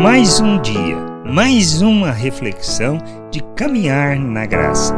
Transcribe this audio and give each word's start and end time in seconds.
Mais 0.00 0.38
um 0.38 0.62
dia, 0.62 0.96
mais 1.26 1.82
uma 1.82 2.12
reflexão 2.12 2.98
de 3.32 3.40
caminhar 3.56 4.16
na 4.16 4.46
graça. 4.46 4.94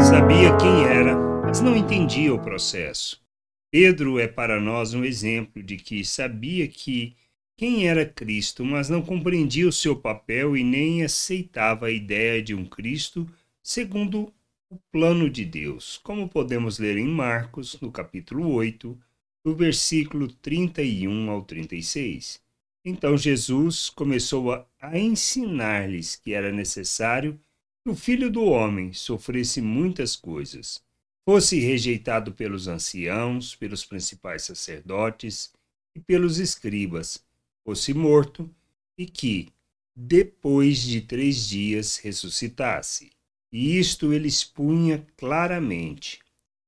Sabia 0.00 0.56
quem 0.56 0.82
era, 0.86 1.16
mas 1.40 1.60
não 1.60 1.76
entendia 1.76 2.34
o 2.34 2.42
processo. 2.42 3.22
Pedro 3.70 4.18
é 4.18 4.26
para 4.26 4.60
nós 4.60 4.92
um 4.92 5.04
exemplo 5.04 5.62
de 5.62 5.76
que 5.76 6.04
sabia 6.04 6.66
que 6.66 7.14
quem 7.56 7.86
era 7.86 8.04
Cristo, 8.04 8.64
mas 8.64 8.88
não 8.88 9.00
compreendia 9.02 9.68
o 9.68 9.72
seu 9.72 9.94
papel 9.94 10.56
e 10.56 10.64
nem 10.64 11.04
aceitava 11.04 11.86
a 11.86 11.92
ideia 11.92 12.42
de 12.42 12.52
um 12.52 12.64
Cristo 12.64 13.28
segundo 13.62 14.34
o 14.68 14.76
plano 14.90 15.30
de 15.30 15.44
Deus, 15.44 15.96
como 16.02 16.28
podemos 16.28 16.80
ler 16.80 16.98
em 16.98 17.06
Marcos, 17.06 17.80
no 17.80 17.92
capítulo 17.92 18.52
8, 18.52 18.98
do 19.44 19.54
versículo 19.54 20.26
31 20.26 21.30
ao 21.30 21.42
36. 21.42 22.49
Então 22.84 23.16
Jesus 23.16 23.90
começou 23.90 24.52
a, 24.52 24.66
a 24.80 24.98
ensinar-lhes 24.98 26.16
que 26.16 26.32
era 26.32 26.50
necessário 26.50 27.38
que 27.84 27.90
o 27.90 27.94
filho 27.94 28.30
do 28.30 28.44
homem 28.44 28.92
sofresse 28.92 29.60
muitas 29.60 30.16
coisas, 30.16 30.82
fosse 31.24 31.58
rejeitado 31.58 32.32
pelos 32.32 32.68
anciãos, 32.68 33.54
pelos 33.54 33.84
principais 33.84 34.42
sacerdotes 34.42 35.52
e 35.94 36.00
pelos 36.00 36.38
escribas, 36.38 37.22
fosse 37.64 37.92
morto 37.92 38.50
e 38.96 39.06
que, 39.06 39.48
depois 39.94 40.80
de 40.80 41.02
três 41.02 41.48
dias, 41.48 41.98
ressuscitasse. 41.98 43.10
E 43.52 43.78
isto 43.78 44.12
ele 44.12 44.28
expunha 44.28 45.06
claramente. 45.16 46.20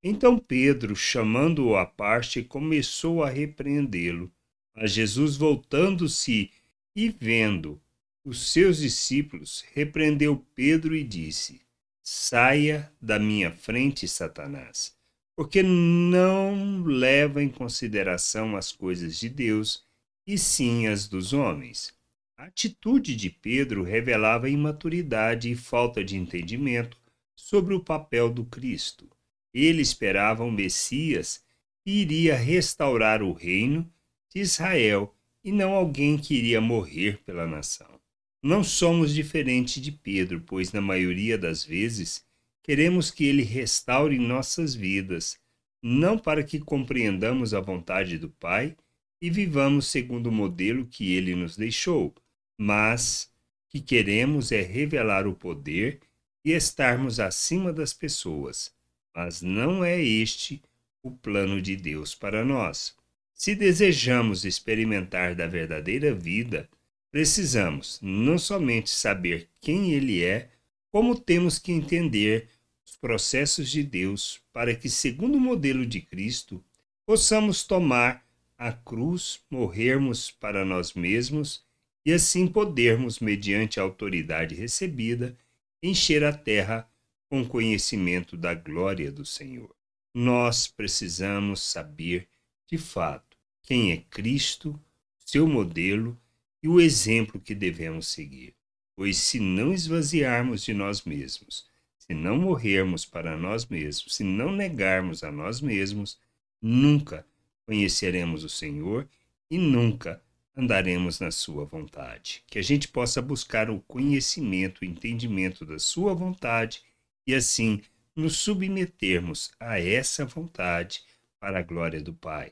Então 0.03 0.37
Pedro, 0.37 0.95
chamando-o 0.95 1.75
à 1.75 1.85
parte, 1.85 2.43
começou 2.43 3.23
a 3.23 3.29
repreendê-lo. 3.29 4.31
Mas 4.75 4.91
Jesus, 4.91 5.37
voltando-se 5.37 6.51
e 6.95 7.09
vendo 7.09 7.79
os 8.25 8.51
seus 8.51 8.77
discípulos, 8.77 9.63
repreendeu 9.73 10.45
Pedro 10.55 10.95
e 10.95 11.03
disse: 11.03 11.61
Saia 12.01 12.91
da 13.01 13.19
minha 13.19 13.51
frente, 13.51 14.07
Satanás, 14.07 14.95
porque 15.35 15.61
não 15.61 16.83
leva 16.83 17.43
em 17.43 17.49
consideração 17.49 18.55
as 18.55 18.71
coisas 18.71 19.17
de 19.17 19.29
Deus, 19.29 19.85
e 20.25 20.37
sim 20.37 20.87
as 20.87 21.07
dos 21.07 21.33
homens. 21.33 21.93
A 22.37 22.45
atitude 22.45 23.15
de 23.15 23.29
Pedro 23.29 23.83
revelava 23.83 24.49
imaturidade 24.49 25.51
e 25.51 25.55
falta 25.55 26.03
de 26.03 26.17
entendimento 26.17 26.97
sobre 27.35 27.73
o 27.73 27.79
papel 27.79 28.29
do 28.29 28.43
Cristo. 28.45 29.09
Ele 29.53 29.81
esperava 29.81 30.43
um 30.43 30.51
Messias 30.51 31.43
que 31.83 31.91
iria 31.91 32.35
restaurar 32.35 33.21
o 33.21 33.33
reino 33.33 33.89
de 34.33 34.41
Israel 34.41 35.13
e 35.43 35.51
não 35.51 35.73
alguém 35.73 36.17
que 36.17 36.33
iria 36.33 36.59
morrer 36.59 37.21
pela 37.23 37.45
nação. 37.45 37.99
Não 38.41 38.63
somos 38.63 39.13
diferentes 39.13 39.81
de 39.81 39.91
Pedro, 39.91 40.41
pois 40.41 40.71
na 40.71 40.81
maioria 40.81 41.37
das 41.37 41.63
vezes 41.63 42.25
queremos 42.63 43.11
que 43.11 43.25
ele 43.25 43.43
restaure 43.43 44.17
nossas 44.17 44.73
vidas, 44.73 45.37
não 45.81 46.17
para 46.17 46.43
que 46.43 46.59
compreendamos 46.59 47.53
a 47.53 47.59
vontade 47.59 48.17
do 48.17 48.29
Pai 48.29 48.75
e 49.21 49.29
vivamos 49.29 49.87
segundo 49.87 50.27
o 50.27 50.31
modelo 50.31 50.85
que 50.85 51.13
ele 51.13 51.35
nos 51.35 51.55
deixou, 51.55 52.13
mas 52.57 53.31
que 53.69 53.79
queremos 53.79 54.51
é 54.51 54.61
revelar 54.61 55.27
o 55.27 55.33
poder 55.33 55.99
e 56.43 56.51
estarmos 56.51 57.19
acima 57.19 57.71
das 57.71 57.93
pessoas. 57.93 58.73
Mas 59.15 59.41
não 59.41 59.83
é 59.83 60.01
este 60.01 60.61
o 61.01 61.11
plano 61.11 61.61
de 61.61 61.75
Deus 61.75 62.15
para 62.15 62.43
nós. 62.43 62.95
Se 63.33 63.55
desejamos 63.55 64.45
experimentar 64.45 65.35
da 65.35 65.47
verdadeira 65.47 66.13
vida, 66.13 66.69
precisamos 67.11 67.99
não 68.01 68.37
somente 68.37 68.89
saber 68.89 69.49
quem 69.59 69.91
Ele 69.91 70.23
é, 70.23 70.49
como 70.91 71.19
temos 71.19 71.59
que 71.59 71.71
entender 71.71 72.47
os 72.85 72.95
processos 72.95 73.69
de 73.69 73.83
Deus 73.83 74.41
para 74.51 74.75
que, 74.75 74.89
segundo 74.89 75.35
o 75.35 75.41
modelo 75.41 75.85
de 75.85 76.01
Cristo, 76.01 76.63
possamos 77.05 77.63
tomar 77.63 78.25
a 78.57 78.71
cruz, 78.71 79.41
morrermos 79.49 80.31
para 80.31 80.63
nós 80.63 80.93
mesmos 80.93 81.63
e 82.05 82.13
assim 82.13 82.47
podermos, 82.47 83.19
mediante 83.19 83.79
a 83.79 83.83
autoridade 83.83 84.55
recebida, 84.55 85.37
encher 85.81 86.23
a 86.23 86.31
terra 86.31 86.89
com 87.29 87.45
conhecimento 87.45 88.37
da 88.37 88.53
glória 88.53 89.11
do 89.11 89.25
Senhor. 89.25 89.75
Nós 90.13 90.67
precisamos 90.67 91.61
saber, 91.61 92.27
de 92.67 92.77
fato, 92.77 93.32
quem 93.63 93.93
é 93.93 93.97
Cristo, 94.09 94.79
seu 95.17 95.47
modelo 95.47 96.19
e 96.61 96.67
o 96.67 96.79
exemplo 96.79 97.39
que 97.39 97.55
devemos 97.55 98.07
seguir. 98.07 98.53
Pois 98.95 99.17
se 99.17 99.39
não 99.39 99.73
esvaziarmos 99.73 100.63
de 100.63 100.73
nós 100.73 101.03
mesmos, 101.03 101.65
se 101.97 102.13
não 102.13 102.37
morrermos 102.37 103.05
para 103.05 103.37
nós 103.37 103.65
mesmos, 103.65 104.15
se 104.15 104.23
não 104.23 104.51
negarmos 104.51 105.23
a 105.23 105.31
nós 105.31 105.61
mesmos, 105.61 106.19
nunca 106.61 107.25
conheceremos 107.65 108.43
o 108.43 108.49
Senhor 108.49 109.07
e 109.49 109.57
nunca 109.57 110.21
andaremos 110.55 111.19
na 111.19 111.31
sua 111.31 111.65
vontade. 111.65 112.43
Que 112.45 112.59
a 112.59 112.61
gente 112.61 112.87
possa 112.87 113.21
buscar 113.21 113.69
o 113.69 113.79
conhecimento, 113.81 114.81
o 114.81 114.85
entendimento 114.85 115.65
da 115.65 115.79
sua 115.79 116.13
vontade 116.13 116.83
e 117.25 117.33
assim 117.33 117.81
nos 118.15 118.37
submetermos 118.37 119.51
a 119.59 119.79
essa 119.79 120.25
vontade 120.25 121.01
para 121.39 121.59
a 121.59 121.63
glória 121.63 122.01
do 122.01 122.13
Pai. 122.13 122.51